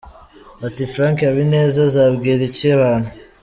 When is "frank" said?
0.93-1.17